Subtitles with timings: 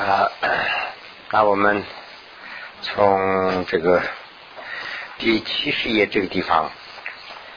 [0.00, 0.30] 啊，
[1.30, 1.84] 那我们
[2.80, 4.02] 从这个
[5.18, 6.70] 第七十页这个地方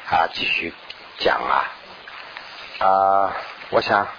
[0.09, 0.73] 啊继续
[1.19, 1.71] 讲啊
[2.85, 3.31] 啊，
[3.69, 4.09] 我想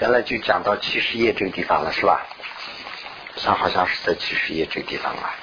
[0.00, 2.26] 原来就讲到七十页这个地方了，是吧？
[3.36, 5.34] 像好像是在七十页这个地方啊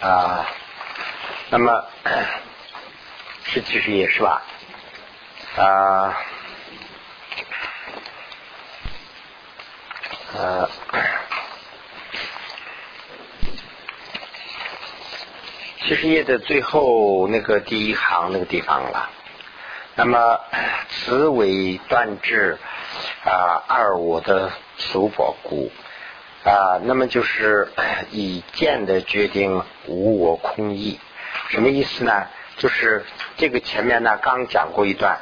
[0.00, 0.46] 啊，
[1.50, 1.84] 那么
[3.44, 4.42] 是七十页是吧？
[5.58, 6.16] 啊。
[10.30, 10.68] 呃，
[15.88, 19.08] 七十页的最后那个第一行那个地方了。
[19.94, 20.38] 那么，
[20.90, 22.58] 此为断指
[23.24, 25.72] 啊二我的俗宝故
[26.44, 27.68] 啊，那么就是
[28.10, 31.00] 以见的决定无我空义，
[31.48, 32.26] 什么意思呢？
[32.58, 33.06] 就是
[33.38, 35.18] 这个前面呢刚讲过一段，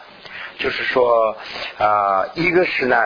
[0.59, 1.37] 就是说
[1.79, 3.05] 啊，一个是呢。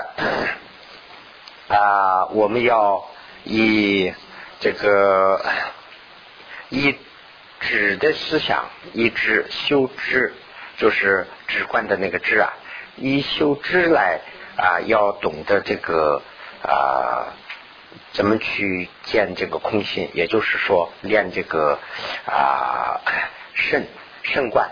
[1.68, 3.04] 啊，我们要
[3.44, 4.14] 以
[4.60, 5.44] 这个
[6.70, 6.96] 以
[7.60, 10.32] 指的思想，一知修知，
[10.78, 12.52] 就是直观的那个知啊，
[12.96, 14.20] 以修知来
[14.56, 16.22] 啊，要懂得这个
[16.62, 17.34] 啊，
[18.12, 21.78] 怎么去见这个空性，也就是说练这个
[22.26, 23.00] 啊
[23.54, 23.86] 肾
[24.22, 24.70] 肾观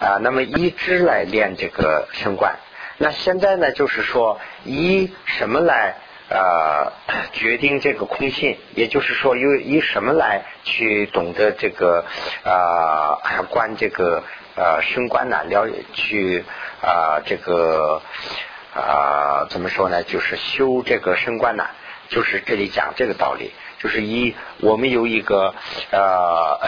[0.00, 2.56] 啊，那么一知来练这个肾观，
[2.98, 5.96] 那现在呢，就是说以什么来？
[6.30, 6.92] 呃，
[7.32, 12.04] 决定这个空性，也就是说，由以什么来去懂得这个
[12.44, 14.22] 呃观这个
[14.54, 15.42] 呃升观呢？
[15.44, 16.44] 了去
[16.82, 18.02] 啊这个
[18.74, 20.02] 啊怎么说呢？
[20.02, 21.66] 就是修这个升观呢？
[22.10, 25.54] 就是这里讲这个道理，就是以我们有一个
[25.90, 26.58] 呃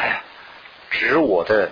[0.91, 1.70] 执我的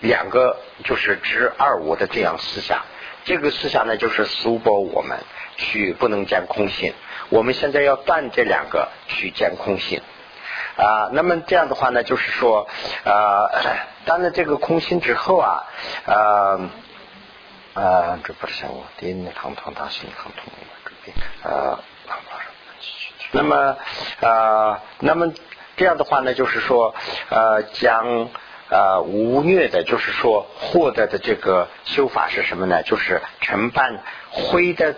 [0.00, 2.82] 两个，就是执二我的这样思想，
[3.30, 5.18] 这个思想呢，就是苏波我们。
[5.56, 6.94] 去不能见空性，
[7.28, 10.00] 我们现在要断这两个去见空性
[10.76, 11.10] 啊。
[11.12, 12.66] 那么这样的话呢，就是说
[13.04, 13.44] 啊，
[14.06, 15.66] 断了这个空性之后啊，
[16.06, 16.70] 呃
[17.74, 20.50] 呃，这不是像我第一堂堂大心堂通
[20.86, 21.78] 这边啊。
[23.32, 23.76] 那么
[24.22, 25.30] 啊，那么
[25.76, 26.94] 这样的话呢，就是说
[27.28, 28.30] 呃，将
[28.70, 32.82] 呃无虐的，就是说获得的这个修法是什么呢？
[32.82, 34.94] 就是承办灰的。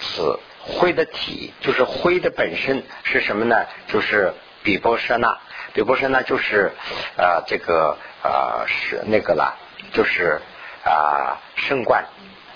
[0.00, 3.64] 此灰的体就是灰的本身是什么呢？
[3.86, 4.34] 就是
[4.64, 5.38] 比波舍那，
[5.72, 6.72] 比波舍那就是
[7.16, 9.56] 啊这个啊是那个了，
[9.92, 10.40] 就是
[10.84, 12.04] 啊升观，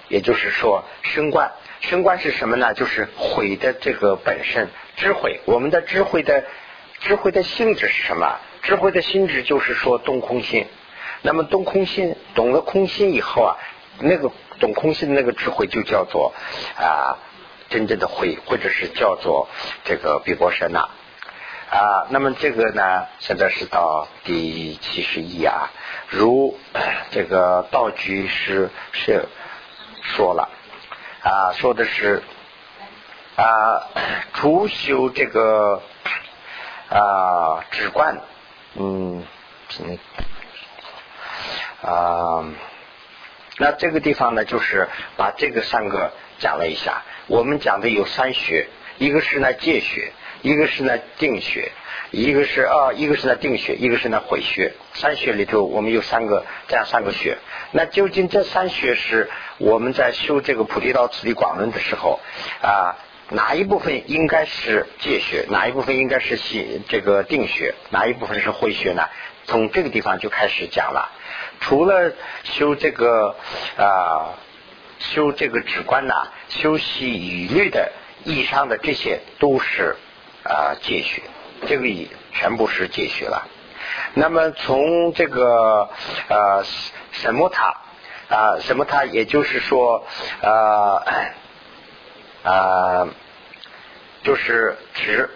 [0.09, 2.75] 也就是说升观，升观是什么呢？
[2.75, 6.45] 就是毁的这个本身智慧，我们的智慧的
[6.99, 8.37] 智慧的性质是什么？
[8.63, 10.67] 智慧的性质就是说懂空性，
[11.23, 13.57] 那么懂空性，懂了空性以后啊，
[14.01, 14.31] 那个
[14.61, 16.35] 懂空性的那个智慧就叫做
[16.77, 17.19] 啊。
[17.71, 19.47] 真正的慧，或者是叫做
[19.85, 20.89] 这个比波舍那
[21.69, 22.07] 啊。
[22.09, 25.71] 那么这个呢，现在是到第七十一啊。
[26.09, 26.59] 如
[27.11, 29.27] 这个道居师是
[30.01, 30.49] 说了
[31.23, 32.23] 啊，说的是
[33.37, 33.45] 啊，
[34.33, 35.83] 除修这个
[36.89, 38.17] 啊止观，
[38.81, 39.25] 嗯
[39.81, 39.99] 嗯
[41.83, 42.45] 啊，
[43.57, 47.03] 那这个地方呢，就是把这个三个讲了一下。
[47.27, 48.69] 我们讲的有三学，
[48.99, 50.13] 一个是呢戒学，
[50.43, 51.73] 一个是呢定学，
[52.11, 54.73] 一个是啊，一个是呢定学，一个是呢毁学。
[54.95, 57.39] 三学里头，我们有三个这样三个学。
[57.73, 59.29] 那究竟这三学是
[59.59, 62.21] 我们在修这个菩提道次第广论的时候
[62.63, 62.97] 啊，
[63.31, 69.09] 哪一部分应该是戒学，哪一部分应该是系这个定学，哪一部分是慧学呢？
[69.47, 71.11] 从这个地方就开始讲了。
[71.61, 72.13] 除了
[72.45, 73.37] 修这个
[73.77, 74.35] 啊。
[75.01, 77.93] 修这个止观呐，修习语律的
[78.25, 79.95] 以上的这些都是
[80.43, 81.23] 啊戒学，
[81.69, 83.47] 这个也全部是戒学了。
[84.15, 85.89] 那么从这个
[86.29, 86.65] 呃
[87.13, 87.77] 什么塔
[88.29, 90.05] 啊什么塔，也就是说
[90.43, 91.01] 啊
[92.51, 93.09] 啊
[94.23, 95.31] 就是指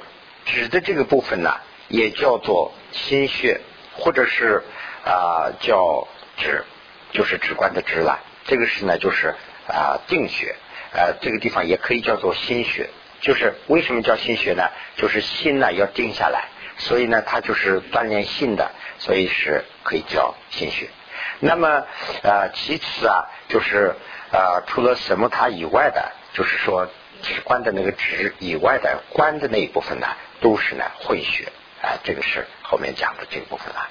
[0.44, 1.54] 指的这个部分呢，
[1.88, 3.60] 也叫做心血，
[3.96, 4.62] 或者是
[5.04, 6.06] 啊叫
[6.36, 6.64] 指，
[7.12, 8.20] 就是止观的指了。
[8.46, 9.34] 这个是呢，就是。
[9.68, 10.56] 啊，定穴，
[10.92, 14.64] 呃，这个地方也可以叫做心穴，就是为什么叫心穴呢？
[14.96, 16.48] 就是心呢要定下来，
[16.78, 20.90] 所以呢它就是锻炼心的，所以是可以叫心穴。
[21.38, 21.86] 那么
[22.24, 23.94] 呃，其次啊，就是
[24.32, 26.88] 呃，除了什么它以外的，就是说
[27.22, 30.06] 直观的那个直以外的观的那一部分呢，
[30.40, 31.44] 都是呢会穴
[31.80, 33.88] 啊，这个是后面讲的这个部分了。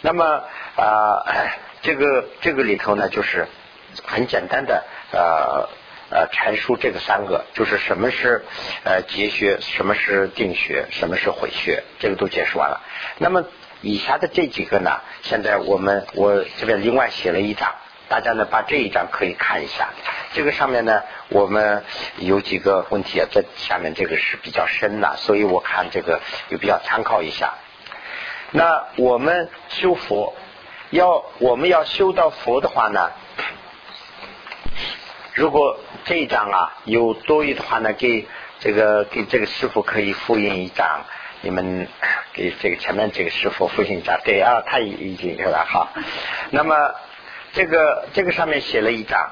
[0.00, 0.24] 那么
[0.76, 1.22] 啊，
[1.82, 3.46] 这个这个里头呢，就是。
[4.02, 4.82] 很简单的
[5.12, 5.68] 呃
[6.10, 8.44] 呃阐述这个三个，就是什么是
[8.82, 12.80] 呃结穴，什么是定穴，什么是回穴，这个都解释完了。
[13.18, 13.44] 那么
[13.82, 17.72] 以下的这几个呢，现在我们我这边另外写了一张，
[18.08, 19.88] 大家呢把这一张可以看一下。
[20.32, 21.84] 这个上面呢，我们
[22.18, 27.54] 有几个问题啊，在下面这个是比较深的，所以我看这个有必要参考一下。
[28.50, 30.34] 那我们修佛，
[30.90, 33.10] 要我们要修到佛的话呢，
[35.34, 38.26] 如果这一张啊有多余的话呢，给
[38.60, 41.04] 这个给这个师傅可以复印一张，
[41.40, 41.88] 你们
[42.32, 44.20] 给这个前面这个师傅复印一张。
[44.24, 45.88] 对啊，他已已经有了哈。
[46.50, 46.94] 那么
[47.54, 49.30] 这个这个上面写了一张，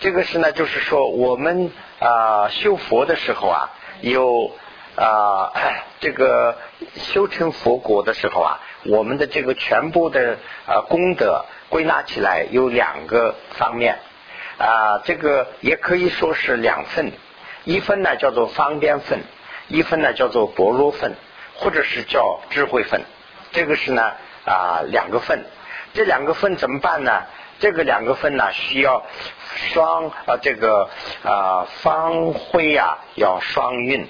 [0.00, 4.52] 这个是呢，就是说我们啊修佛的时候啊有。
[5.00, 5.52] 啊，
[6.00, 6.56] 这个
[6.96, 14.00] 修成佛果的时候啊，我们的这个全部的啊功德归纳起来有两个方面。
[14.58, 17.12] 啊，这个也可以说是两份，
[17.62, 19.20] 一份呢叫做方便份，
[19.68, 21.14] 一份呢叫做般若份，
[21.58, 23.02] 或者是叫智慧份，
[23.52, 24.02] 这个是呢
[24.44, 25.44] 啊两个份，
[25.98, 27.24] 这两个分怎么办呢？
[27.58, 29.04] 这个两个分呢需要
[29.72, 30.88] 双啊这个
[31.24, 34.06] 啊方辉呀要双运。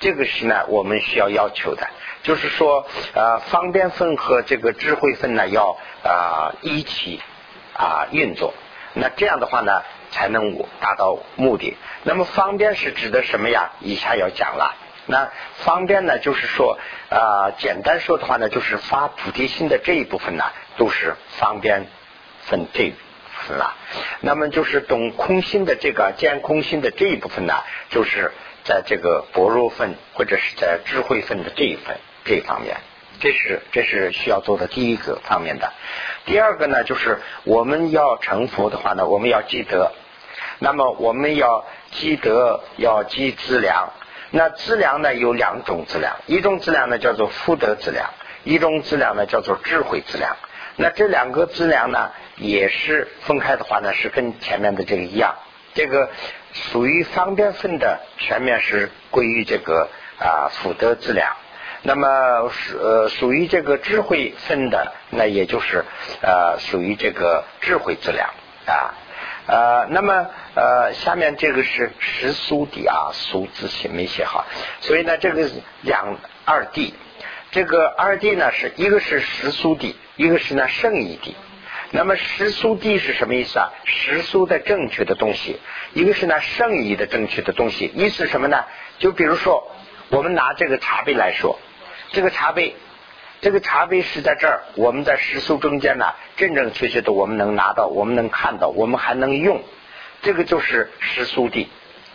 [0.00, 1.86] 这个是呢，我们需要要求的，
[2.24, 7.20] 就是说，呃，方便分和这个智慧分呢，要啊一起
[7.72, 8.52] 啊运作，
[8.94, 11.76] 那这样的话呢，才能达到目的。
[12.02, 13.70] 那么方便是指的什么呀？
[13.78, 14.74] 以下要讲了。
[15.08, 15.32] 那
[15.64, 16.78] 方便呢，就是说，
[17.10, 20.44] 啊，简单说的话呢，就是发菩提心的这一部分呢，
[20.76, 21.88] 都是方便
[22.42, 22.96] 分这部
[23.48, 23.74] 分了。
[24.20, 27.54] 那么就是懂空心的这个见空心的这一部分呢，
[27.90, 28.30] 就是。
[28.64, 31.96] 在这个薄弱分或者是在智慧分的这一分
[32.26, 32.76] 这一方面，
[33.18, 35.72] 这是这是需要做的第一个方面的。
[36.26, 39.92] 第二个呢，就是我们要成佛的话呢，我们要积德。
[40.58, 43.94] 那么我们要积德，要积资粮。
[44.30, 48.10] 那资粮呢有两种资粮，一种资粮呢叫做福德资粮，
[48.44, 50.36] 一种资粮呢叫做智慧资粮。
[50.76, 55.34] 那这两个资粮呢，也是分开的话呢，是跟前面的这个一样。
[55.74, 56.10] 这个
[56.52, 59.88] 属于方便分的，全面是归于这个
[60.18, 61.36] 啊福德资粮。
[61.82, 65.84] 那么属呃属于这个智慧分的，那也就是
[66.22, 68.28] 呃属于这个智慧资粮
[68.66, 68.94] 啊
[69.48, 74.44] 呃那么呃下面这个是实苏地啊，苏字写没写好？
[74.80, 75.48] 所以呢，这个
[75.80, 76.92] 两二地，
[77.50, 81.34] 这个二地呢是一个是实苏地，一个是呢圣义地。
[81.90, 83.72] 那么实苏地是什么意思啊？
[83.84, 85.58] 实苏的正确的东西，
[85.94, 88.66] 一个是呢圣意的正确的东西，意思什么呢？
[88.98, 89.72] 就比如说，
[90.10, 91.58] 我们拿这个茶杯来说，
[92.12, 92.76] 这个茶杯，
[93.40, 96.06] 这个茶杯是在这儿，我们在实苏中间呢，
[96.36, 99.62] 正正确确的我们能拿到，我们能看到，我们还能用，
[100.22, 101.68] 这个就是实苏地。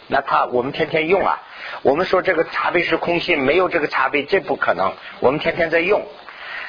[0.07, 1.41] 那它我们天天用啊，
[1.81, 6.05] 我们说这个茶杯是空心，没有这个茶杯，这不可能，我们天天在用。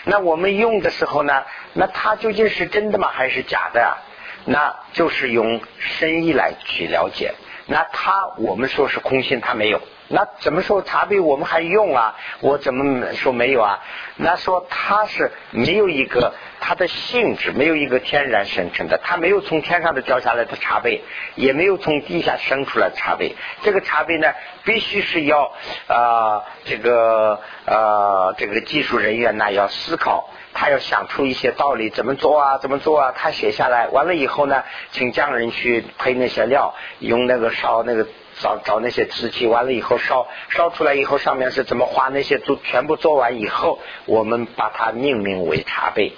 [0.05, 1.43] 那我们用的时候呢？
[1.73, 3.09] 那它究竟是真的吗？
[3.13, 3.99] 还是假的啊？
[4.45, 7.35] 那就是用深意来去了解。
[7.67, 9.81] 那它我们说是空心，它没有。
[10.09, 12.15] 那怎么说茶杯我们还用啊？
[12.41, 13.81] 我怎么说没有啊？
[14.17, 21.03] 那说它是没有一个它的性质，没有一个天然生成的，它没有从天上的掉下来的茶杯，
[21.35, 23.35] 也没有从地下生出来的茶杯。
[23.63, 24.33] 这个茶杯呢，
[24.65, 25.53] 必须是要
[25.87, 30.31] 啊这个啊这个技术人员呢要思考。
[30.57, 32.59] 他要想出一些道理，怎么做啊？
[32.59, 33.13] 怎么做啊？
[33.17, 38.07] 他写下来，完了以后呢，请匠人去配那些料，用那个烧那个
[38.41, 46.13] 找找那些瓷器，完了以后烧烧出来以后，上面是怎么画那些都全部做完以后，我们把它命名为茶杯。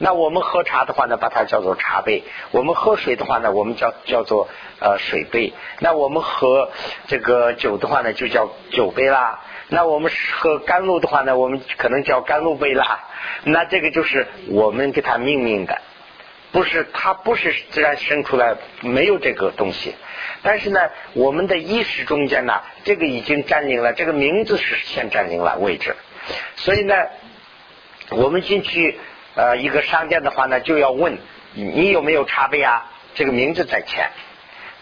[0.00, 2.22] 那我们喝茶的话呢，把它叫做茶杯；
[2.52, 4.48] 我们喝水的话呢，我们叫叫做
[4.78, 5.52] 呃水杯。
[5.80, 6.70] 那我们喝
[7.08, 9.40] 这个酒的话呢，就叫酒杯啦。
[9.68, 13.00] 那我们喝甘露的话呢，我们可能叫甘露杯啦。
[13.42, 15.82] 那这个就是我们给它命名的，
[16.50, 19.94] 不是它不是自然生出来，没有这个东西。
[20.42, 20.80] 但是呢，
[21.14, 25.94] 我们的意识中间呢，这个已经占领了，这个名字是先占领了位置。
[26.56, 26.94] 所以呢，
[28.10, 28.98] 我们进去
[29.34, 31.18] 呃一个商店的话呢，就要问
[31.54, 32.90] 你有没有茶杯啊？
[33.14, 34.10] 这个名字在前。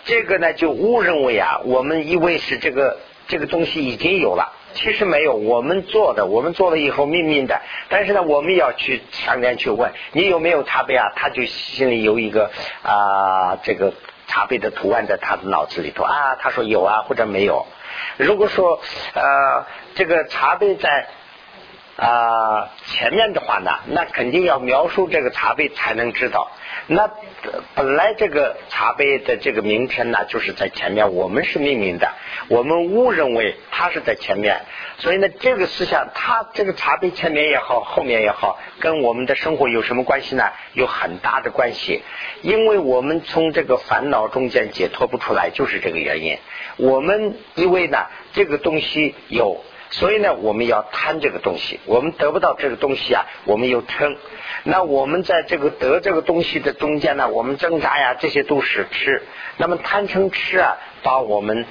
[0.05, 4.53] 这个呢，就误认为啊，我们以为是这个这个东西已经有了。
[4.77, 7.61] 其实没有，我们做的，我们做了以后秘密的。
[7.89, 11.11] 但是呢，我们要去商店去问你有没有茶杯啊？
[11.17, 12.51] 他就心里有一个
[12.83, 13.93] 啊，这个
[14.29, 16.37] 茶杯的图案在他的脑子里头啊。
[16.39, 17.67] 他说有啊，或者没有。
[18.19, 18.81] 如果说
[19.15, 21.09] 呃，这个茶杯在
[21.97, 26.51] 啊前面的话呢，那肯定要描述这个茶杯才能知道。
[26.89, 27.11] 那
[27.75, 32.13] 本来这个茶杯的这个名称呢，就是在前面，我们是命名的，
[32.49, 34.61] 我们误认为它是在前面，
[34.99, 40.45] 所以呢，这个思想，它这个茶杯前面也好，后面也好，跟我们的生活有什么关系呢？
[40.75, 42.03] 有很大的关系，
[42.43, 46.39] 因为我们从这个烦恼中间解脱不出来，就是这个原因。
[46.77, 49.65] 我们因为呢，这个东西有。
[49.91, 54.17] 所以呢，我们要贪这个东西，我们得不到这个东西啊，我们又嗔。
[54.65, 59.23] 那我们在这个得这个东西的中间呢，我们挣扎呀，这些都是吃。
[59.59, 61.65] 那么贪嗔痴啊，把我们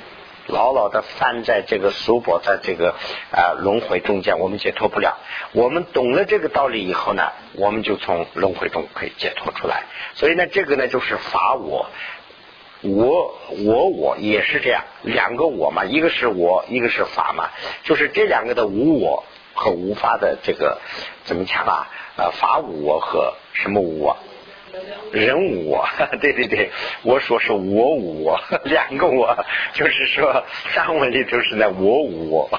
[0.48, 2.96] 牢牢的拴在这个俗薄在这个
[3.32, 5.18] 啊轮回中间，我们解脱不了。
[5.52, 9.84] 我们懂了这个道理以后呢，我们就从轮回中可以解脱出来。
[10.14, 11.88] 所以呢，这个呢就是法我。
[12.86, 17.50] 我我我也是这样，两个我嘛，一个是我，一个是法嘛，
[17.84, 19.24] 就是这两个的无我
[19.54, 20.80] 和无法的这个
[21.24, 21.88] 怎么讲啊？
[22.18, 24.18] 呃，法无我和什么无我？
[25.12, 25.88] 人我，
[26.20, 26.72] 对对对，
[27.04, 32.50] 我说是我我，两个我，就是说上文里头是呢我我，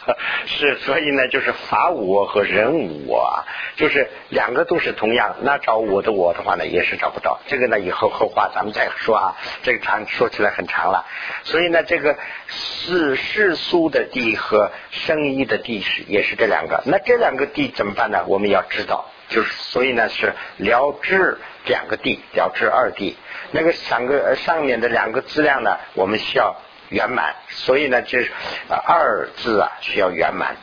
[0.46, 3.44] 是所以呢就是法我和人我，
[3.76, 11.04] 就是两个都是同样，那找我的我的话呢也是找不到，这个呢以后后话咱们再说啊，这个长说起来很长了，
[11.42, 18.24] 所以呢这个是世俗的地和生意的地是也是这两个，那这两个地怎么办呢？
[18.28, 19.10] 我们要知道。
[19.28, 23.16] 就是所以呢是了知两个地了知二地
[23.50, 26.56] 那个三个上面的两个质量呢我们需要
[26.90, 28.30] 圆满所以呢就是
[28.68, 30.56] 二字啊需要圆满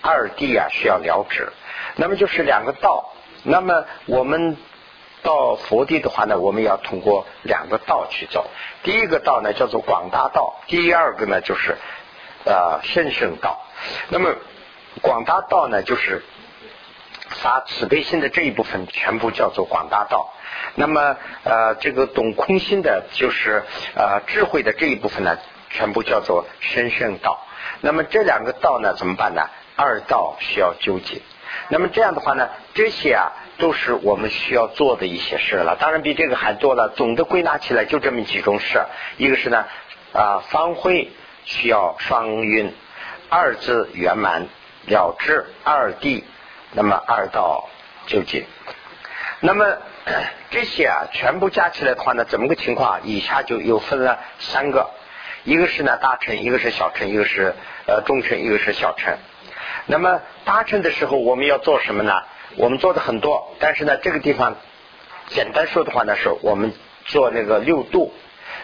[0.00, 1.52] 二地啊需要了知
[1.96, 4.56] 那么就是两个道那么我们
[5.22, 8.48] 到佛地的话呢我们要通过两个道去走
[8.84, 11.76] 第一个道呢叫做广大道第二个呢就是
[12.44, 13.60] 呃甚深道
[14.10, 14.36] 那么
[15.02, 16.22] 广大道呢就是。
[17.34, 20.32] 发慈悲心的这一部分全部叫做广大道，
[20.74, 23.62] 那么呃这个懂空心的，就是
[23.94, 25.36] 呃智慧的这一部分呢，
[25.70, 27.46] 全部叫做深圣道。
[27.80, 29.42] 那么这两个道呢怎么办呢？
[29.76, 31.20] 二道需要纠结。
[31.68, 35.76] 那么这样的话呢，这些啊都是我们需要做的一些事了。
[35.78, 36.92] 当然比这个还多了。
[36.96, 38.84] 总的归纳起来就这么几种事，
[39.16, 39.64] 一个是呢
[40.12, 41.10] 啊方会
[41.44, 42.72] 需要双运，
[43.28, 44.46] 二字圆满
[44.86, 46.24] 了之，二地。
[46.76, 47.68] 那么二到
[48.06, 48.44] 究竟，
[49.38, 49.78] 那么
[50.50, 53.00] 这些啊全部加起来的话呢，怎么个情况？
[53.04, 54.90] 以下就又分了三个，
[55.44, 57.54] 一个是呢大乘，一个是小乘，一个是
[57.86, 59.16] 呃中乘，一个是小乘。
[59.86, 62.12] 那么大乘的时候，我们要做什么呢？
[62.56, 64.56] 我们做的很多，但是呢这个地方
[65.28, 66.72] 简单说的话呢，是我们
[67.04, 68.12] 做那个六度，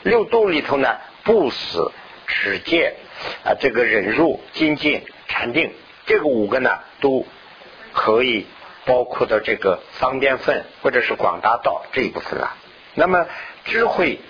[0.03, 1.93] 六度里头呢不死、
[2.27, 2.97] 持戒
[3.45, 5.73] 啊，这个忍辱、精进、禅定，
[6.07, 7.25] 这个五个呢都。
[8.03, 8.47] 可以
[8.87, 12.57] 包括到这个方便分或者是广大道这一部分了。
[12.95, 13.27] 那么
[13.67, 14.21] 智慧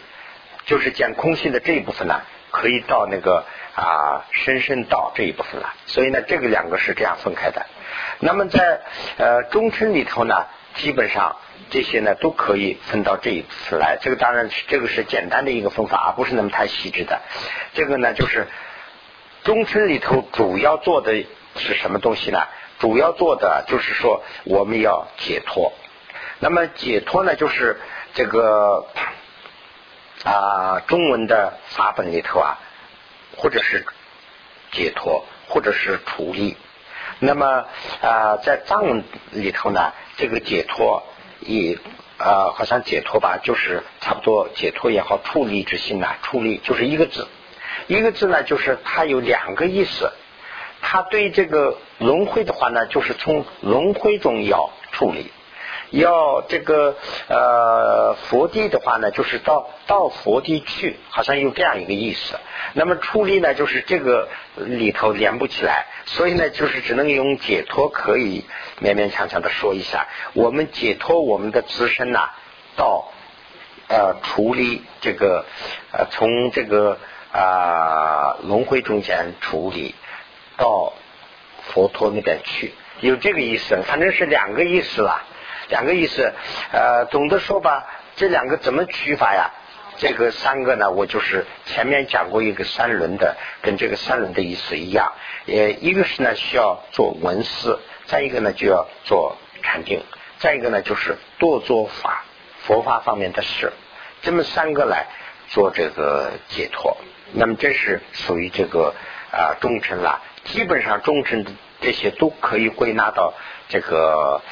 [0.67, 3.45] 就是讲空性的这一部分呢，可以到那个
[3.77, 5.73] 啊深深道这一部分了。
[5.87, 7.65] 所以呢，这个两个是这样分开的。
[8.19, 8.81] 那么在
[9.19, 11.37] 呃中村里头呢，基本上
[11.71, 13.99] 这些呢都可以分到这一次来。
[14.03, 17.21] 这个当然是这个是简单的一个分法，而不是那么太细致的。
[17.75, 18.49] 这个呢就是
[19.45, 21.25] 中村里头主要做的
[21.55, 22.43] 是什么东西呢？
[22.81, 25.73] 主要做的就是说，我们要解脱。
[26.41, 27.79] 那么解脱呢，就是
[28.15, 28.87] 这个
[30.25, 32.59] 啊，中文的法本里头啊，
[33.37, 33.87] 或者是
[34.73, 36.57] 解脱，或者是处理。
[37.19, 37.67] 那么
[38.01, 41.03] 啊，在藏文里头呢，这个解脱
[41.41, 41.79] 也
[42.17, 47.29] 啊，好像解脱吧，就是差不多解脱也好，处理之心呐，处理就是一个字，
[47.89, 50.11] 一个字呢，就是它有两个意思。
[50.81, 55.30] 它对这个轮回的话呢，就是从轮回中要处理，
[55.90, 56.97] 要这个
[57.28, 62.40] 呃佛地的话呢，就是到到佛地去，好像有这样一个意思。
[62.73, 68.47] 那么处理呢，就是这个里头连不起来，所以呢，就是只能用解脱可以
[68.80, 70.07] 勉勉强强的说一下。
[70.33, 72.30] 我们解脱我们的自身呐，
[72.76, 73.12] 到
[73.88, 75.45] 呃处理这个
[75.92, 76.99] 呃从这个
[77.30, 79.95] 啊轮回中间处理。
[80.57, 80.92] 到
[81.73, 85.23] 佛陀那边去，有这个意思，反正是两个意思了，
[85.69, 86.33] 两个意思。
[86.73, 87.87] 呃，总的说吧，
[88.17, 89.50] 这两个怎么取法呀？
[89.99, 95.12] 这个三个呢，我就是前面讲过一个三轮的，跟这个三轮的意思一样。
[95.47, 100.03] 呃，一个是呢需要做文思，再一个呢就要做禅定，
[100.39, 102.25] 再一个呢就是多做法，
[102.62, 103.73] 佛法方面的事，
[104.23, 105.07] 这么三个来
[105.49, 106.97] 做这个解脱。
[107.33, 108.93] 那么这是属于这个。
[109.33, 113.35] 啊中称啦，基本上中称的这些都可以归纳到
[113.69, 114.43] 这个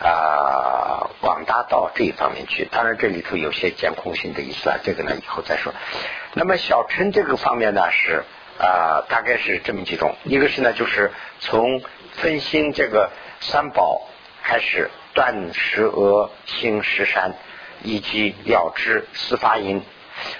[0.00, 2.66] 啊广大道这一方面去。
[2.70, 5.72] 当然这里头有些监控性的意思啊，这个呢以后再说。
[6.32, 8.24] 那么小乘这个方面呢是
[8.58, 14.08] 啊大概是这么几种，一个是呢就是从分心这个三宝
[14.42, 17.34] 开始断十恶行十善。
[17.86, 19.82] 以及了知四法音，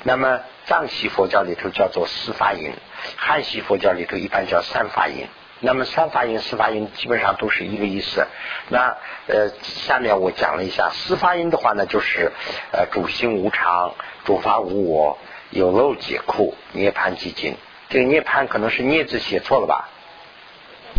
[0.05, 2.73] 那么藏系佛教里头叫做四法音，
[3.17, 5.27] 汉系佛教里头一般叫三法音。
[5.61, 8.27] 那么三法音、四法音基本上都是一个意思。
[8.69, 8.97] 那
[9.29, 12.33] 呃，下面我讲了一下四法音的话呢，就是
[12.73, 13.95] 呃主心无常、
[14.25, 15.19] 主法无我、
[15.51, 17.57] 有漏解苦、涅盘寂静。
[17.89, 19.89] 这个涅盘可能是镊字写错了吧？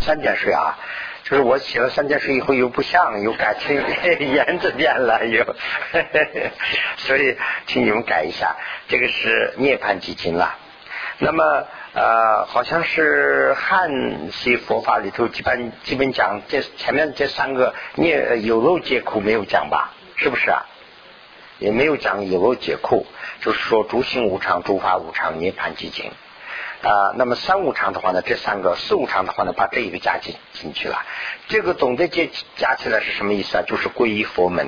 [0.02, 0.78] 三点水啊。
[1.24, 3.76] 就是我写了三点水以后又不像，又改成
[4.22, 5.44] 言字变了，又，
[6.98, 7.36] 所以
[7.66, 8.56] 请你们改一下，
[8.88, 10.56] 这个是涅槃基金了。
[11.18, 19.94] 那么呃，好像是汉系佛法里头基本基本讲这前面这三个涅有漏解苦没有讲吧？
[20.18, 20.66] 是不是啊？
[21.58, 23.06] 也没有讲有漏解苦，
[23.40, 26.12] 就是说诸行无常、诸法无常、涅槃寂静。
[26.82, 31.02] 啊，那么三无常的话呢，这三个四无常的话呢，把这一个加进进去了。
[31.48, 33.64] 这个总的加加起来是什么意思啊？
[33.66, 34.68] 就是皈依佛门。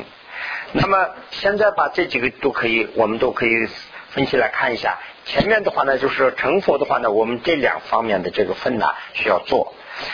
[0.72, 3.68] 那么现在把这几个都可以，我们都可以
[4.10, 4.98] 分析来看一下。
[5.26, 9.74] 前面的话呢，就是成佛的话呢，我们这两方面的这个分呢需要做。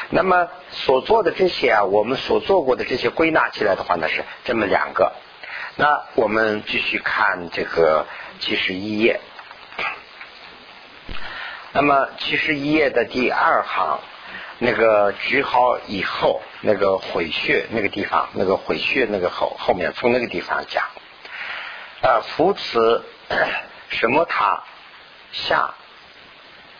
[0.09, 5.13] 那么所做的这些啊，我们所做过的这些归纳起来的话呢，是这么两个。
[5.75, 8.05] 那我们继续看这个
[8.39, 9.19] 七十一页。
[11.73, 13.99] 那么七十一页的第二行，
[14.59, 20.83] 那个举好以后那个回穴那个地方，那个回穴那个后后面从那个地方讲，
[22.01, 23.01] 啊扶持
[23.93, 24.63] 什么塔
[25.31, 25.73] 下？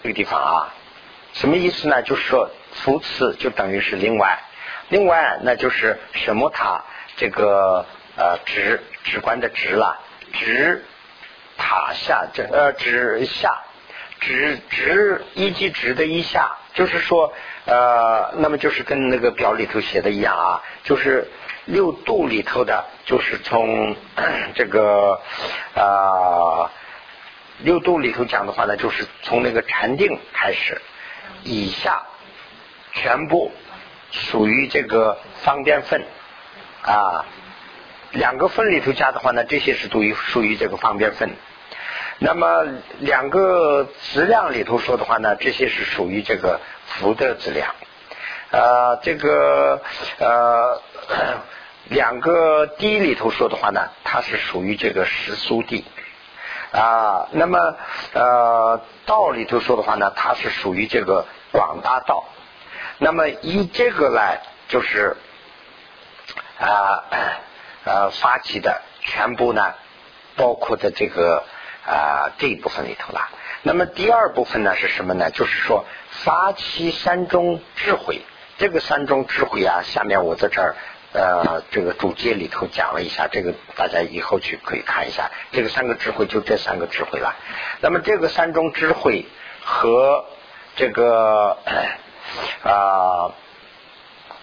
[0.04, 0.74] 这个地方啊，
[1.34, 2.02] 什么意思呢？
[2.04, 4.38] 就是说扶持就等于是另外，
[4.90, 6.84] 另外那就是什么塔
[7.16, 7.86] 这个
[8.18, 10.00] 呃直直观的直了，
[10.34, 10.84] 直
[11.58, 13.64] 塔下这呃直下。
[14.20, 17.34] 直直一级直的一下，就是说，
[17.66, 21.30] 呃，那么就是跟那个表里头写的一样啊，就是
[21.66, 23.94] 六度里头的，就是从
[24.56, 25.20] 这个
[25.76, 26.72] 啊
[27.60, 30.82] 六度里头讲的话呢，就是从那个禅定开始，
[31.44, 32.04] 以下
[32.94, 33.52] 全部
[34.12, 36.04] 属于这个方便分
[36.82, 37.26] 啊，
[38.12, 41.30] 两个分里头加的话呢，这些是属于属于这个方便分。
[42.20, 42.66] 那么
[43.00, 47.74] 两个质量里头说的话呢，这些是属于这个福的质量。
[48.52, 49.82] 呃，这个
[50.20, 50.82] 呃
[51.90, 55.84] 两个地里头说的话呢，它是属于这个实苏地。
[56.74, 57.78] 啊，那么
[58.14, 62.26] 呃道里头说的话呢，它是属于这个广大道。
[62.98, 65.16] 那么以这个来就是
[66.60, 67.04] 啊
[67.86, 69.74] 呃发起的全部呢，
[70.36, 71.44] 包括的这个。
[71.86, 73.28] 啊，这一部分里头了。
[73.62, 75.30] 那么第二部分呢是什么呢？
[75.32, 78.22] 就是说发起三中智慧。
[78.58, 80.78] 这个三中智慧啊，下面我在这儿
[81.14, 85.30] 呃这个主界里头讲了一下，这个大家以后去可以看一下。
[85.52, 87.36] 这个三个智慧就这三个智慧了。
[87.82, 89.26] 那么这个三种智慧
[89.64, 90.26] 和
[90.76, 91.58] 这个
[92.64, 93.32] 啊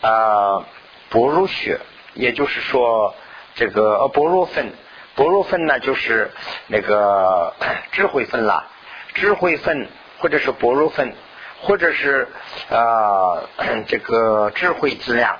[0.01, 0.65] 啊
[1.11, 1.81] 薄如雪，
[2.15, 3.15] 也就是说
[3.55, 4.73] 这个呃薄若分。
[5.17, 6.31] 薄弱分呢，就是
[6.69, 7.53] 那个
[7.93, 8.69] 智慧分了，
[9.13, 11.13] 智慧分或者是薄弱分，
[11.61, 12.29] 或者是
[12.71, 13.43] 啊
[13.87, 15.37] 这个智慧质量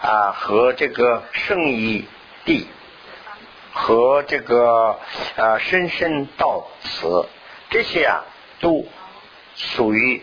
[0.00, 2.06] 啊和这个圣义
[2.44, 2.66] 地
[3.72, 4.98] 和这个
[5.36, 7.26] 啊深深道词
[7.70, 8.24] 这些啊
[8.60, 8.86] 都
[9.54, 10.22] 属于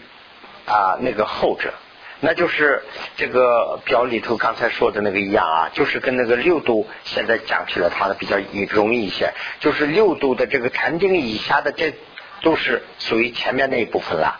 [0.66, 1.74] 啊那个后者。
[2.20, 2.84] 那就是
[3.16, 8.38] 这个表里头刚才说的那个一样啊，就是跟那个六度现在讲起来，它的比较
[8.72, 9.32] 容易一些。
[9.60, 11.94] 就是六度的这个禅定以下的，这
[12.42, 14.40] 都是属于前面那一部分了。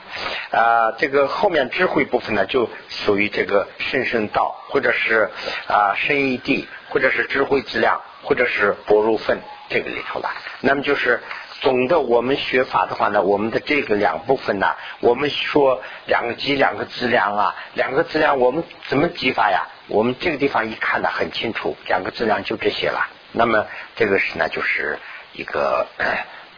[0.52, 5.30] 啊，这个后面智慧部分呢，就属于这个深深道，或者是
[5.68, 10.30] 啊深一地，或者是智慧质量，或者是薄如分这个里头了。
[10.62, 11.22] 那么就是。
[11.60, 19.68] 总的，我们学法的话呢，我们的这个两部分呢，我们说两个级两个质量啊，两个质量我们怎么记法呀？
[19.88, 23.10] 我们这个地方一看呢，很清楚，两个质量就这些了。
[23.32, 25.00] 那么这个是呢，就是
[25.34, 25.88] 一个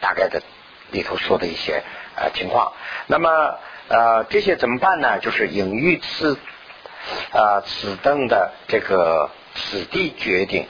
[0.02, 0.42] 大概的
[0.92, 1.82] 里头说的一些
[2.16, 2.72] 呃情况。
[3.06, 5.18] 那么呃这些怎么办呢？
[5.18, 6.38] 就是隐喻此
[7.32, 10.66] 啊此等的这个此地决定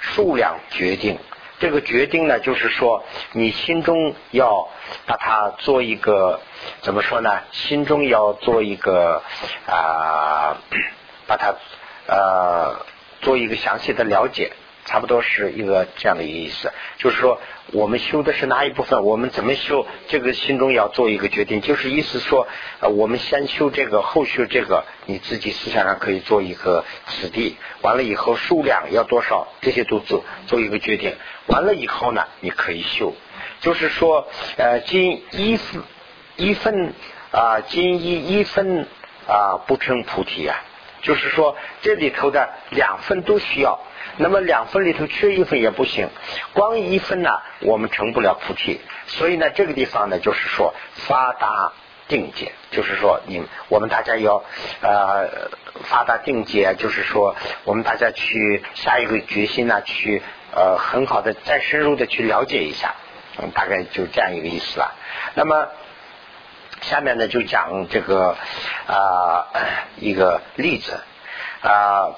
[0.00, 1.18] 数量决定。
[1.58, 3.02] 这个决定呢，就是说
[3.32, 4.68] 你心中要
[5.06, 6.40] 把它做一个
[6.82, 7.30] 怎么说呢？
[7.50, 9.22] 心中要做一个
[9.66, 10.58] 啊，
[11.26, 11.54] 把它
[12.08, 12.84] 呃
[13.22, 14.52] 做一个详细的了解。
[14.86, 17.40] 差不多是一个这样的意思，就是说
[17.72, 22.46] 我们修的是哪一部分，我们怎么修，这个心中要做一个决定，就是意思说，
[22.80, 31.14] 呃，我们先修这个，后修这个，你自己思想上可以做一个此地，完了以后数量要多少，这些都做做一个决定，
[31.46, 33.12] 完了以后呢，你可以修，
[33.60, 35.82] 就是说，呃，今一分
[36.36, 36.94] 一分
[37.32, 38.86] 啊，今一一分
[39.26, 40.62] 啊，不成菩提啊，
[41.02, 43.78] 就是说这里头的两分都需要。
[44.18, 46.08] 那么两分里头缺一分也不行，
[46.54, 47.30] 光一分呢，
[47.60, 48.80] 我们成不了菩提。
[49.06, 51.72] 所以呢，这个地方呢，就是说发达
[52.08, 54.42] 定解，就是说你我们大家要
[54.80, 55.50] 呃
[55.84, 60.22] 发达定解，就是说我们大家去下一个决心呢，去
[60.54, 62.94] 呃很好的再深入的去了解一下，
[63.38, 64.94] 嗯，大概就这样一个意思了。
[65.34, 65.68] 那么
[66.80, 68.36] 下面呢，就讲这个
[68.86, 69.46] 啊
[69.98, 71.00] 一个例子
[71.62, 72.14] 啊，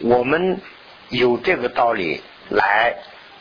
[0.00, 0.60] 我们。
[1.08, 2.96] 有这个道理来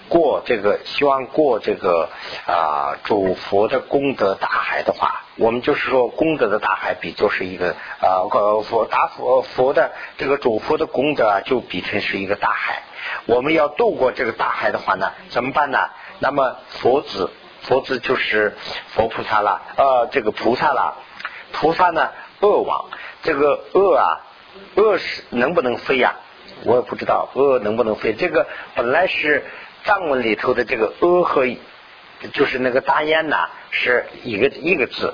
[0.08, 2.10] 过这个，希望过这个
[2.46, 12.84] 啊，主佛的功德大海的话，我们就是说功德的大海比作是一个啊，佛达佛佛的这个主佛的功德啊就比成是一个大海。
[13.26, 15.80] 我们要渡过这个大海的话呢，怎么办呢？
[16.20, 17.32] 那么佛子
[17.68, 18.56] 佛子就是
[18.94, 20.96] 佛菩萨了，呃，这个菩萨了，
[21.52, 22.90] 菩萨呢恶王，
[23.24, 24.22] 这个恶啊，
[24.76, 26.16] 恶是能不能飞呀？
[26.64, 28.14] 我也不知道恶能不能飞。
[28.14, 29.44] 这个本来是
[29.84, 31.46] 藏文里头的这个阿和，
[32.34, 35.14] 就是那个大雁呐，是一个一个字，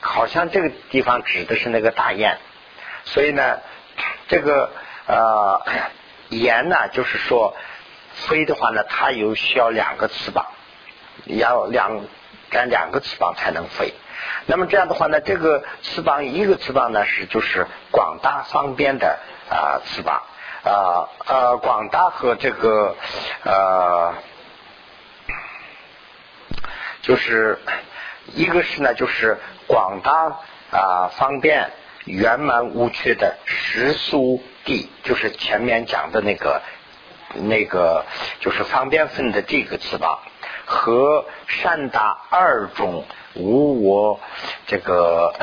[0.00, 2.38] 好像这个地方指的是那个大雁。
[3.04, 3.58] 所以呢，
[4.28, 4.70] 这个
[5.06, 5.60] 呃
[6.30, 7.54] 雁呢，就是说
[8.14, 10.46] 飞的话呢，它有需要两个翅膀，
[11.24, 12.00] 要两
[12.50, 13.94] 干两个翅膀才能飞。
[14.46, 19.18] 那么这样的话呢，这个翅膀一个翅膀呢是就是广大方便的
[19.50, 20.22] 啊翅膀。
[20.64, 22.94] 啊呃，广大和这个
[23.42, 24.14] 呃，
[27.00, 27.58] 就是
[28.32, 30.38] 一个是呢，就是广大
[30.70, 31.72] 啊方便
[32.04, 36.62] 圆满无缺的实苏地，就是前面讲的那个
[37.34, 38.04] 那个
[38.38, 40.20] 就是方便分的这个翅膀
[40.64, 44.20] 和善达二种无我
[44.66, 45.34] 这个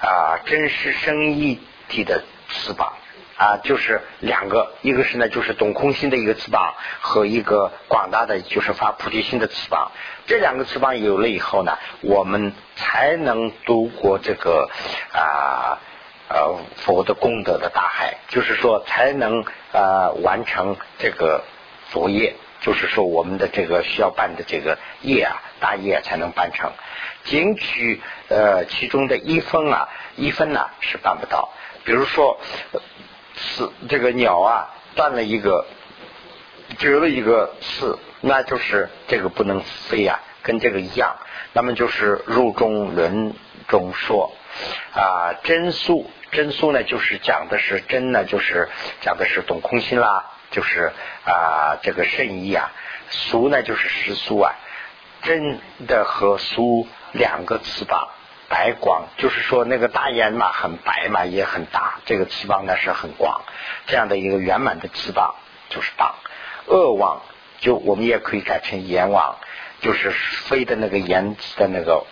[0.00, 2.92] 啊真实生意体的翅膀。
[3.36, 9.92] 啊，就是两个，一个是呢，就是懂空心的一个翅膀，和一个广大的就是发菩提心的翅膀。
[10.26, 14.68] 这两个翅膀有了以后呢，我们才能度过这个
[15.12, 15.78] 啊
[16.28, 21.44] 呃佛的功德的大海，就是说才能啊完成这个
[21.92, 26.72] 作业，就是说我们的这个需要办的这个业啊大业才能办成。
[27.24, 31.50] 仅取呃其中的一分啊一分呢是办不到，
[31.84, 32.40] 比如说。
[33.40, 35.64] 刺这个鸟啊，断了一个，
[36.76, 41.16] 折了一个刺，那就是这个不能飞呀，跟这个一样。
[41.52, 43.32] 那么就是入中轮
[43.68, 44.32] 中说
[44.92, 48.68] 啊，真素真素呢，就是讲的是真呢，就是
[49.02, 50.92] 讲的是懂空心啦，就是
[51.24, 52.70] 啊这个圣意啊。
[53.10, 54.54] 俗呢就是实俗啊，
[55.22, 58.08] 真的和俗两个翅膀。
[58.50, 62.00] 白光就是说那个大雁嘛，很白嘛，也很大。
[62.06, 63.42] 这个翅膀呢是很广，
[63.86, 65.34] 这样的一个圆满的翅膀
[65.68, 66.14] 就是棒。
[66.66, 67.20] 恶王
[67.60, 69.36] 就我们也可以改成阎王，
[69.82, 72.06] 就是飞的那个言的那个，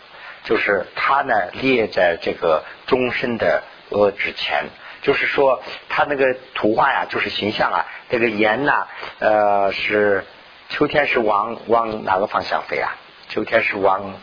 [0.44, 4.66] 就是它呢列在这个终身的恶之前。
[5.06, 7.86] 就是说它那个图画呀，就是形象啊。
[8.10, 8.72] 这个言呢，
[9.20, 10.24] 呃，是
[10.68, 12.96] 秋天是往往哪个方向飞啊？
[13.28, 14.14] 秋天是往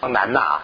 [0.00, 0.62] 往南呐。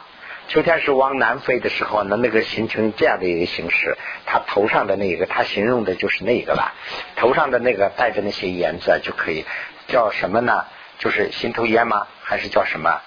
[0.49, 6.73] 秋天是往南飞的时候，那那个形成这样的一个形式，它头上的那个，它形容的就是那个了。
[7.17, 9.45] 头上的那个带着那些颜色就可以
[9.89, 10.65] 叫什么呢？
[10.99, 12.07] 就是心头烟吗？
[12.23, 12.99] 还是叫什么？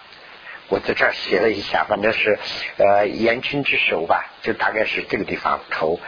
[0.72, 2.40] 我在这儿写了一下，反正是
[2.78, 6.00] 呃烟群之首吧，就大概是这个地方头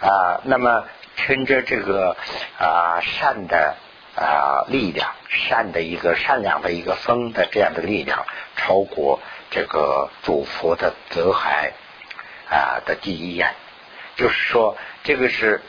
[0.00, 0.40] 啊。
[0.42, 2.16] 那么趁着这个
[2.58, 3.76] 啊善的
[4.16, 9.20] 啊力量，善的一个善良的一个风的这样的力量，超过。
[9.52, 11.72] 这个主佛的泽海
[12.48, 13.52] 啊的第一眼，
[14.14, 15.60] 就是说，这个是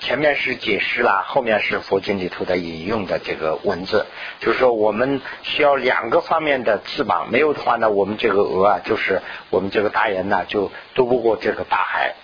[0.00, 4.06] 前面是解释了，后面是佛经里头的引用的这个文字，
[4.40, 12.14] 就是说我们需要两个方面的翅膀，没有的话呢，我们这个鹅啊，就是我们这个大雁呢，就渡不过这个大海。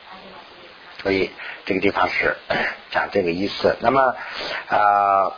[1.02, 1.30] 所以
[1.64, 2.36] 这个地方是
[2.90, 3.76] 讲这个意思。
[3.80, 4.14] 那么
[4.68, 5.32] 啊。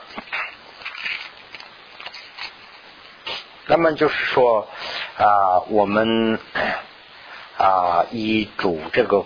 [3.65, 4.69] 那么就是说
[5.17, 6.41] 啊，我们
[7.57, 9.25] 啊以主这个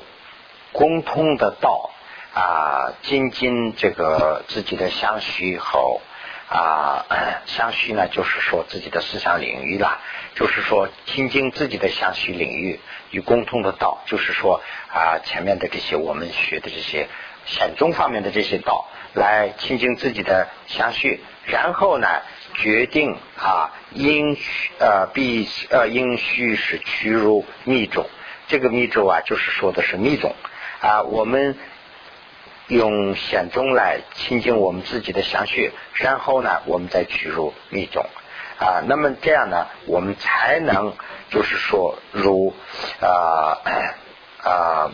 [0.73, 1.91] 共通的道
[2.37, 6.01] 啊，精进这个自己的相续后。
[6.49, 7.05] 啊，
[7.47, 9.99] 相续呢，就是说自己的思想领域啦，
[10.37, 12.79] 就是说亲近自己的相续领域
[13.11, 17.09] 与共通的道，就是说啊，前面的这些我们学的这些
[17.47, 22.07] 显宗方面的这些道，来亲近自己的相续，然后呢，
[22.55, 24.39] 决定啊，应
[24.79, 28.07] 呃必呃应须是屈入密种，
[28.47, 30.33] 这个密种啊，就是说的是密种
[30.81, 31.59] 啊，我们。
[32.69, 38.05] 用显宗来清净我们自己的相续，然后呢，我们再取入密宗
[38.59, 38.83] 啊。
[38.87, 40.95] 那么这样呢，我们才能
[41.31, 42.55] 就是说如
[43.01, 43.61] 啊
[44.43, 44.91] 啊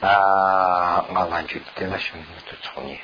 [0.00, 2.98] 啊，我完全这个兄弟就从你。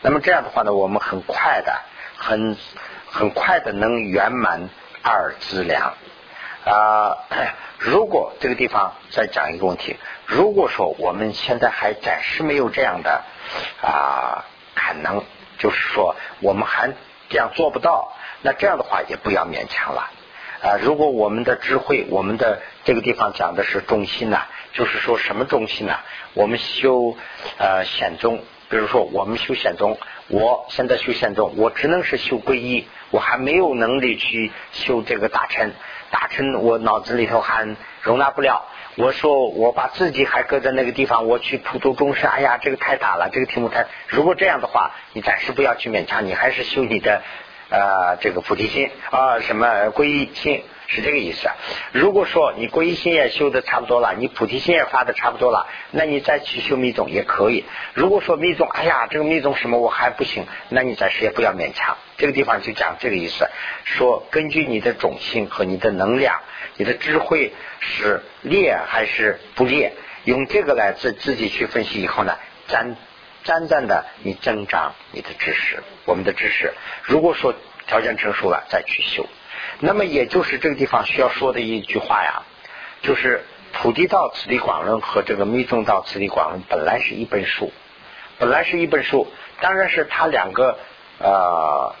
[0.00, 1.80] 那么这样的话呢，我们很快的、
[2.16, 2.56] 很
[3.10, 4.68] 很快的能圆满
[5.02, 5.94] 二资粮
[6.68, 7.16] 啊。
[7.78, 9.96] 如果这个地方再讲一个问题。
[10.26, 13.24] 如果说我们现在还暂时没有这样的
[13.80, 15.24] 啊可能，
[15.58, 16.90] 就是说我们还
[17.30, 20.10] 这样做不到，那这样的话也不要勉强了
[20.60, 20.76] 啊。
[20.82, 24.42] 如果我们的智慧，我们的这个地方讲的是中心呢，
[24.74, 25.94] 就是说什么中心呢？
[26.34, 27.16] 我们修
[27.56, 29.96] 呃显宗，比如说我们修显宗，
[30.28, 35.72] 我现在修显宗，我只能是修皈依，我还没有能力去修这个大乘，
[36.10, 37.66] 大成我脑子里头还
[38.02, 38.64] 容纳不了。
[38.96, 42.28] 我说我把自己还搁在那个地方，我去普度众生。
[42.28, 43.86] 哎呀，这个太大了，这个题目太……
[44.08, 47.22] 如果这样的话，你暂时不要去勉强，你还是修你的
[47.70, 51.48] 呃这个菩提心啊，什么皈依心是这个意思。
[51.92, 57.64] 如果说你皈依心也修的差不多了，你菩提心也发的差不多了，那你再去修密宗也可以。
[57.94, 61.96] 如果说密宗，哎呀，这个密宗什么我还不行，那你暂时也不要勉强。
[62.16, 63.48] 这个地方就讲这个意思，
[63.84, 66.40] 说根据你的种性和你的能量。
[66.80, 69.92] 你的智慧是劣还是不劣？
[70.24, 72.96] 用这个来自自己去分析以后呢，暂
[73.42, 76.72] 暂暂的你增长你的知识，我们的知识。
[77.02, 77.52] 如果说
[77.88, 79.26] 条件成熟了，再去修。
[79.80, 82.42] 那么也就是这个地方需要说的一句话呀，
[83.02, 87.72] 就是菩提道此地广论和这个密宗道此地广论本来是一本书，
[88.38, 89.28] 本来是一本书，
[89.60, 90.78] 当然是它两个
[91.18, 91.94] 呃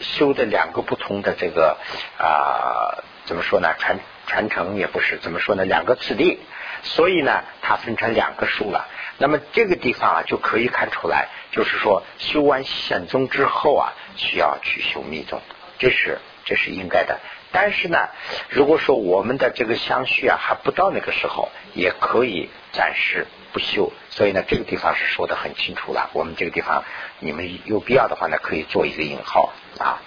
[0.00, 1.78] 修的两个不同的这个
[2.18, 3.02] 啊。
[3.26, 3.74] 怎么说呢？
[3.78, 5.64] 传传承也不是怎么说呢？
[5.64, 6.40] 两个次第，
[6.82, 8.86] 所以呢，它分成两个书了。
[9.16, 15.40] 那么这个地方啊，就可以看出来，就是说修完显宗之后啊，需要去修密宗，
[15.78, 17.20] 这是这是应该的。
[17.52, 18.08] 但是呢，
[18.48, 23.92] 如果说我们的这个相续啊还不到那个时候，也可以暂时不修。
[24.10, 26.10] 所以呢，这个地方是说的很清楚了。
[26.12, 26.84] 我们这个地方，
[27.20, 30.02] 你们有必要的话呢，可以做一个引号啊。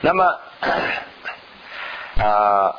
[0.00, 0.40] 那么。
[2.18, 2.76] 啊，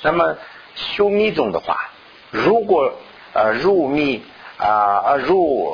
[0.00, 0.36] 那么
[0.74, 1.90] 修密宗的话，
[2.32, 2.98] 如果
[3.32, 4.24] 呃入密
[4.56, 5.72] 啊入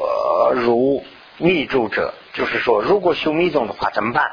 [0.53, 1.05] 入
[1.39, 4.31] 密住者，就是说，如果修密宗的话怎么办？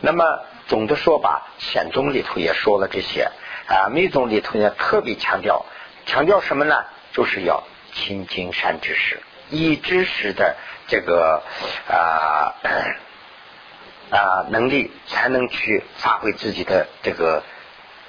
[0.00, 0.24] 那么
[0.66, 3.30] 总的说吧，显宗里头也说了这些
[3.66, 5.66] 啊，密宗里头呢特别强调，
[6.06, 6.84] 强调什么呢？
[7.12, 10.56] 就是要亲近善知识，以知识的
[10.88, 11.42] 这个
[11.88, 12.54] 啊。
[14.10, 17.42] 啊，能力才能去发挥自己的这个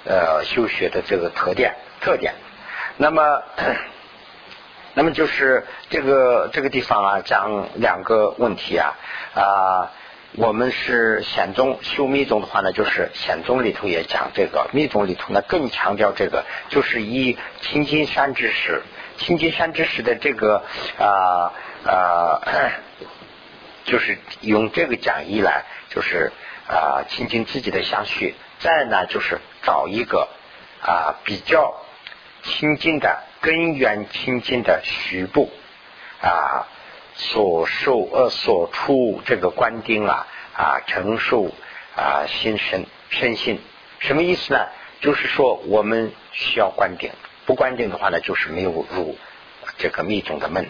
[0.04, 2.36] 呃修学的这个特点特点。
[2.98, 3.42] 那么，
[4.94, 8.94] 那么就是这个这个地方啊，讲两个问题啊
[9.34, 9.92] 啊，
[10.38, 18.82] 我们是显宗修密宗的话呢，就是显宗里头也讲这个，密宗里头呢更强调这个，就是以青金山之石，
[19.18, 20.64] 青金山之石的这个
[21.00, 21.54] 啊
[21.86, 22.42] 啊，
[23.86, 25.66] 就是用这个讲义来。
[25.90, 26.34] 就是
[26.68, 30.28] 啊，亲近自己的相续，再呢就是找一个
[30.82, 31.74] 啊比较
[32.44, 35.50] 亲近的根源亲近的虚部
[36.22, 36.68] 啊
[37.16, 41.52] 所受呃所出这个观丁啊啊承受
[41.96, 43.60] 啊心身身心
[44.00, 44.68] 什么意思呢？
[45.02, 47.12] 就是说我们需要观顶，
[47.46, 49.18] 不观顶的话呢，就是没有入
[49.78, 50.68] 这个密宗的门。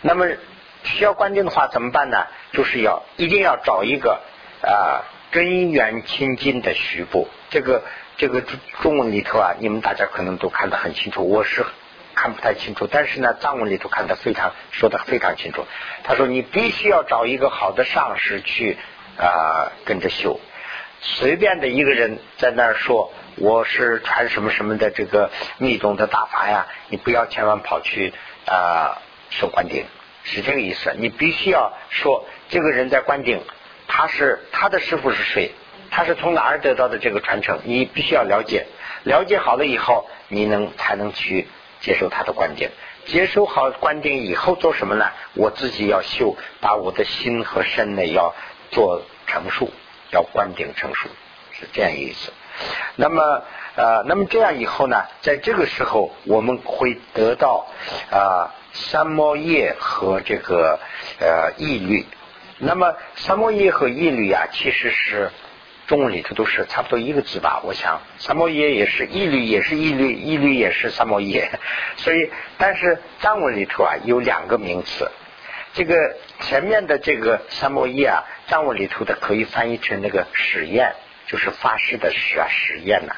[0.00, 0.26] 那么
[0.84, 2.26] 需要观顶的话怎么办呢？
[2.52, 4.20] 就是要一定要找一个。
[4.60, 7.84] 啊，根源清净的虚部，这个
[8.16, 11.64] 这个中中文里头啊，你们大家可能都看得很清楚，我是
[12.20, 15.64] 看不太清楚，但是呢，藏文里头看得非常说得非常清楚。
[16.02, 18.76] 他说你必须要找一个好的上师去
[19.16, 20.40] 啊跟着修，
[21.00, 28.12] 随便的一个人在那儿说我是传什么什么的这个密宗的大法呀，你不要千万跑去
[28.46, 29.00] 啊
[29.30, 29.84] 受灌顶，
[30.24, 30.92] 是这个意思。
[30.98, 33.40] 你必须要说这个人在灌顶。
[33.86, 35.52] 他是他的师傅是谁？
[35.90, 37.60] 他是从哪儿得到的这个传承？
[37.64, 38.66] 你必须要了解，
[39.04, 41.48] 了解好了以后，你能才能去
[41.80, 42.70] 接受他的观点。
[43.06, 45.06] 接受好观点以后做什么呢？
[45.34, 48.34] 我自己要修，把我的心和身呢要
[48.70, 49.70] 做成熟，
[50.10, 51.08] 要观点成熟，
[51.52, 52.32] 是这样意思。
[52.96, 53.42] 那么
[53.76, 57.66] 呃，那么这样以后呢，在这个时候我们会得到
[58.10, 60.78] 啊三摩耶和这个
[61.20, 62.04] 呃义律。
[62.58, 65.30] 那么三摩耶和义律啊，其实是。
[65.88, 71.50] 中文里头都是差不多一个字吧，我想三摩耶也是一律也是一律一律也是三摩耶，
[71.96, 75.10] 所以但是藏文里头啊有两个名词，
[75.72, 75.94] 这个
[76.40, 80.92] 前面的这个三摩耶啊，藏文里头的可以翻译成那个实验，
[81.26, 83.14] 就是发誓的誓啊实验呐，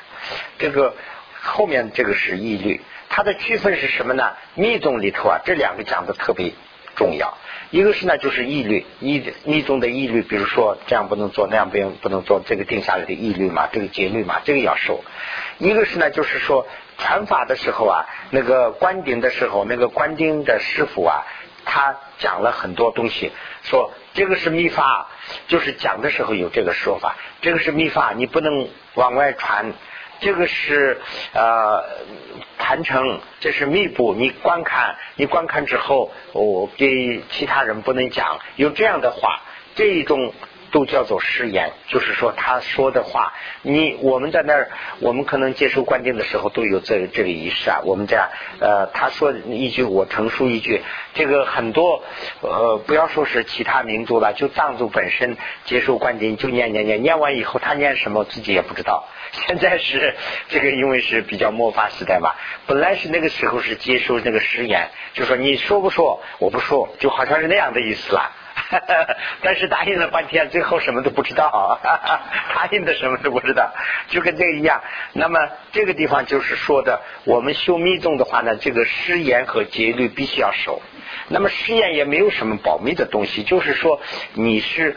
[0.56, 0.94] 这个
[1.40, 4.36] 后面这个是一律，它的区分是什么呢？
[4.54, 6.52] 密宗里头啊这两个讲的特别
[6.94, 7.36] 重要。
[7.70, 15.04] 一个是呢，就是义律，义密宗的义律，比如说这样不能做，那样不用不能做，这个定下来的义律嘛，这个戒律嘛，这个要守。
[15.58, 16.66] 一个是呢，就是说
[16.98, 21.24] 传法的时候啊，那个观顶的时候，那个观顶的师傅啊，
[21.64, 23.30] 他讲了很多东西，
[23.62, 25.08] 说这个是秘法，
[25.46, 29.72] 就是讲的时候有这个说法，这个是秘法，你不能往外传。
[30.20, 31.00] 这个是
[31.32, 31.82] 呃
[32.58, 34.14] 坛城，这是密布。
[34.14, 38.38] 你观看，你观看之后，我给其他人不能讲。
[38.56, 39.40] 有这样的话，
[39.74, 40.32] 这一种
[40.70, 47.80] 都叫做誓言，就是说他说的话，你我们在那儿，我们可能接受观定的时候都有这这个仪式啊。
[47.84, 48.28] 我们这样
[48.60, 50.82] 呃，他说一句，我陈述一句，
[51.14, 52.02] 这个很多
[52.40, 59.08] 呃，不要说是其他民族了，就藏族本身接受观定，就念念念，念完以后他念什么自己也不知道。
[59.46, 60.16] 现在是
[60.48, 62.32] 这个，因为是比较末法时代嘛。
[62.66, 68.32] 本来是那个时候是接受那个誓言，就说你说不说，我不说，就好像是那样的意思了。
[69.42, 73.72] 但是答应了半天，最后什么都不知道， 答应的什么都不知道，
[74.08, 74.82] 就跟这个一样。
[75.12, 80.80] 那么这个地方就是说的，我们修密宗的话呢，这个誓言和戒律必须要守。
[81.28, 84.00] 那么誓言也没有什么保密的东西，就是说
[84.34, 84.96] 你是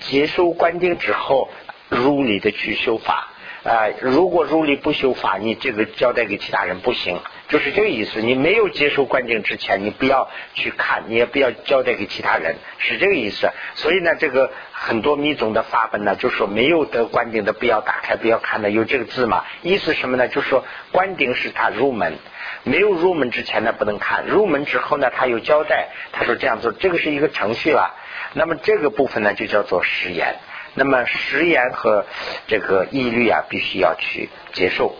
[0.00, 1.50] 接受观定之后，
[1.88, 3.28] 如理的去修法。
[3.64, 7.18] 啊，如果如理不修法，你这个交代给其他人不行，
[7.54, 8.20] 就是这个意思。
[8.20, 13.48] 你没有接受观境之前，你不要去看，你也不要交代给其他人，是这个意思。
[13.76, 19.44] 所以呢，这个很多密宗的法本呢，就说没有得观顶的不要打开，不要看的，有这个字嘛？
[19.62, 20.26] 意思什么呢？
[20.26, 22.18] 就是说观顶是他入门，
[22.64, 27.94] 没有入门之前呢不能看，入门之后呢他有交代，他说这样做，这个是一个程序了。
[28.32, 30.34] 那么这个部分呢就叫做实言。
[30.74, 32.04] 那么食言和
[32.48, 34.96] 这个义律啊，必须要去接受。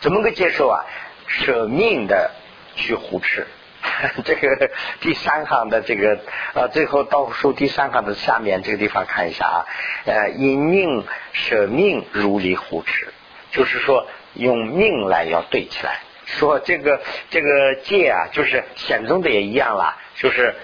[0.00, 0.84] 怎么个接受啊？
[1.28, 2.32] 舍命的
[2.74, 3.46] 去护持。
[4.24, 6.18] 这个第三行的这个
[6.54, 9.66] 呃，最后倒数第三行的下面这个地方看一下啊。
[10.04, 13.12] 呃，以命舍命如理护持，
[13.52, 16.00] 就是说用命来要对起来。
[16.26, 20.54] 说这个这个戒啊，就是显宗的也一样啦，就是。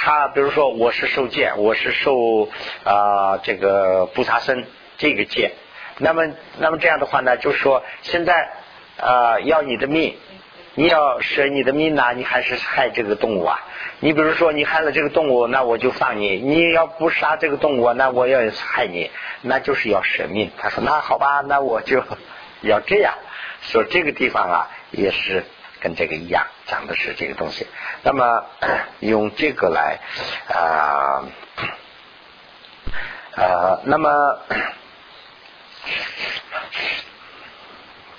[0.00, 2.48] 他比如说我是受戒，我是受
[2.84, 4.64] 啊这个菩萨身
[4.96, 5.54] 这个戒，
[5.96, 6.22] 那么
[6.58, 8.52] 那么这样的话呢，就是说现在
[9.00, 10.16] 啊要你的命，
[10.74, 13.60] 你要舍你的命呢，你还是害这个动物啊？
[14.00, 19.10] 你比如说你害了这个动物，那我就放你；你要不杀这个动物，那我要害你，
[19.42, 20.50] 那就是要舍命。
[20.58, 22.02] 他说那好吧，那我就
[22.62, 23.14] 要这样。
[23.62, 25.44] 说这个地方啊，也是。
[25.80, 27.64] 跟这个一样，讲的是这个东西。
[28.02, 28.46] 那么
[28.98, 30.00] 用这个来
[30.48, 31.22] 啊
[33.36, 34.40] 呃，那么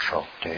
[0.10, 0.58] 说对，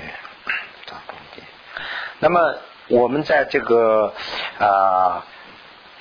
[2.19, 2.55] 那么
[2.87, 4.13] 我们在这个
[4.59, 5.25] 啊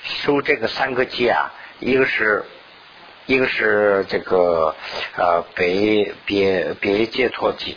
[0.03, 2.45] 收这个三个戒啊，一个是
[3.25, 4.75] 一个是这个
[5.17, 7.75] 呃别别别解脱戒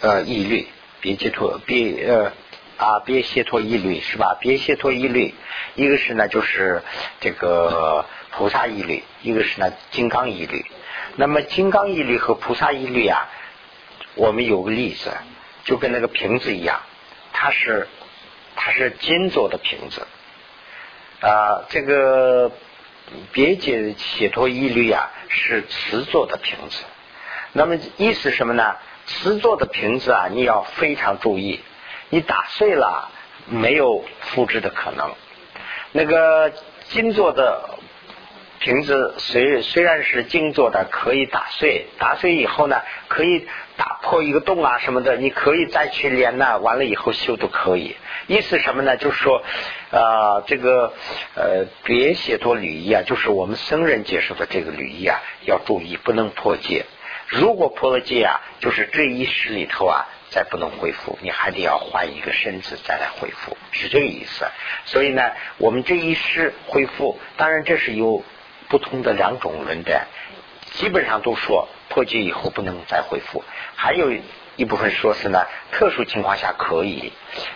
[0.00, 0.68] 呃义律。
[0.98, 2.32] 别解脱，别呃
[2.78, 4.36] 啊，别解脱一律是吧？
[4.40, 5.32] 别解脱一律，
[5.76, 6.82] 一个是呢，就是
[7.20, 10.64] 这个菩萨一律，一个是呢金刚一律。
[11.14, 13.28] 那么金刚一律和菩萨一律啊，
[14.16, 15.12] 我们有个例子，
[15.64, 16.80] 就跟那个瓶子一样，
[17.32, 17.86] 它是
[18.56, 20.06] 它是金做的瓶子
[21.20, 22.50] 啊，这个
[23.32, 26.82] 别解解脱一律啊是瓷做的瓶子。
[27.52, 28.76] 那么意思什么呢？
[29.06, 31.60] 瓷做的瓶子啊，你要非常注意，
[32.10, 33.10] 你打碎了
[33.46, 35.14] 没有复制的可能。
[35.92, 36.52] 那个
[36.88, 37.78] 金做的
[38.58, 43.46] 瓶子虽虽然是金做的，可以打碎，打碎以后呢，可以
[43.76, 47.96] 打破一个洞啊什么的，你可以再去连呢，完了以后修都可以。
[48.26, 48.96] 意思什么呢？
[48.96, 49.42] 就是说，
[49.90, 50.92] 啊，这个
[51.34, 56.86] 呃，别写作履仪啊，就是我们僧人接受的这个履仪啊，要注意不能破戒。
[57.28, 64.46] 如果破了戒啊，就是这一世里头啊，再不能恢复，你还得要换一个身子再来恢复，是这个意思。
[64.86, 65.22] 所以呢，
[65.58, 68.24] 我们这一世恢复，当然这是有。
[68.68, 70.06] 不同的两种论点，
[70.72, 73.44] 基本上都说破戒以后不能再恢复，
[73.74, 74.10] 还有
[74.56, 77.12] 一部分说是呢，特殊情况下可以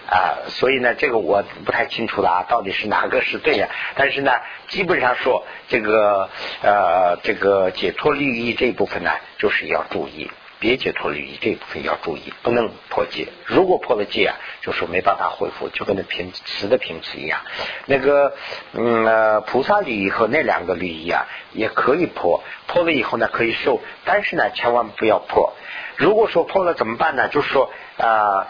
[0.07, 3.69] 啊，所以呢，这个我不太清楚了啊，到底是哪个是对呀？
[3.95, 4.33] 但是呢，
[4.69, 6.29] 基本上说这个
[6.63, 10.31] 呃，这个解脱利益这一部分呢，就是要注意。
[10.61, 13.29] 别解脱律仪这一部分要注意，不能破戒。
[13.47, 17.41] 如果破了戒啊，就说没办法恢复，就跟那瓶瓷的瓶子一样。
[17.87, 18.35] 那个
[18.75, 22.45] 嗯，菩萨利益和那两个律仪啊，也可以破。
[22.67, 25.55] 破了以后呢，可以受，但是呢，千万不要破。
[25.97, 27.29] 如果说破了怎么办呢？
[27.29, 28.47] 就是说啊，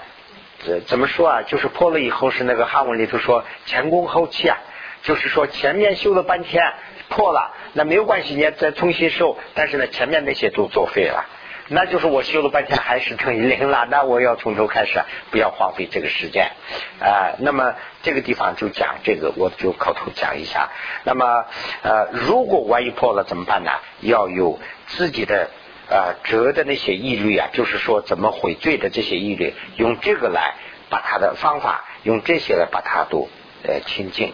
[0.87, 1.43] 怎么说啊？
[1.43, 4.59] 就是破了以后是那个汉文里头说前功后弃啊，
[5.05, 6.61] 就是说前面修了半天
[7.09, 11.25] 破了，那没有关系，你再重新受，但是呢，前面那些都作废了。
[11.73, 15.01] 那就是我修了半天还是等于零了，那我要从头开始，
[15.31, 16.51] 不要荒废这个时间
[16.99, 17.37] 啊。
[17.39, 20.71] 那么这个地方就讲这个，我就口头讲一下。
[21.05, 21.45] 那么
[21.83, 23.71] 呃，如果万一破了怎么办呢？
[24.01, 24.59] 要有
[24.89, 25.49] 自己的
[25.89, 30.57] 呃折的那些义律啊，就是说怎么悔罪的这些义律，用这个来
[30.89, 33.29] 把它的方法，用这些来把它都
[33.63, 34.33] 呃清净。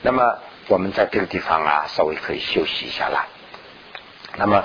[0.00, 3.26] 那么我们在这个地方啊，稍微可以休息一下了。
[4.38, 4.64] 那么。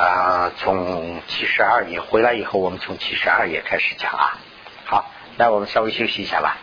[0.00, 4.38] 啊，从七十二页回来以后，我们从七十二页开始讲啊。
[4.86, 6.56] 好，那我们稍微休息一下吧。